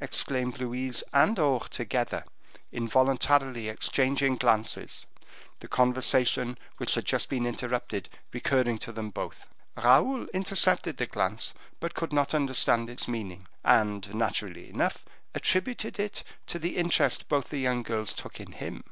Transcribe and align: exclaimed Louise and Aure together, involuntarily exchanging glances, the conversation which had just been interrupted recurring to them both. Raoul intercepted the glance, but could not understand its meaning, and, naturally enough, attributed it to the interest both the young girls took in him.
exclaimed 0.00 0.58
Louise 0.58 1.02
and 1.12 1.36
Aure 1.36 1.68
together, 1.68 2.24
involuntarily 2.72 3.68
exchanging 3.68 4.34
glances, 4.36 5.04
the 5.60 5.68
conversation 5.68 6.56
which 6.78 6.94
had 6.94 7.04
just 7.04 7.28
been 7.28 7.44
interrupted 7.44 8.08
recurring 8.32 8.78
to 8.78 8.90
them 8.90 9.10
both. 9.10 9.46
Raoul 9.76 10.28
intercepted 10.32 10.96
the 10.96 11.04
glance, 11.04 11.52
but 11.78 11.92
could 11.92 12.14
not 12.14 12.32
understand 12.32 12.88
its 12.88 13.06
meaning, 13.06 13.48
and, 13.62 14.14
naturally 14.14 14.70
enough, 14.70 15.04
attributed 15.34 15.98
it 16.00 16.24
to 16.46 16.58
the 16.58 16.78
interest 16.78 17.28
both 17.28 17.50
the 17.50 17.58
young 17.60 17.82
girls 17.82 18.14
took 18.14 18.40
in 18.40 18.52
him. 18.52 18.82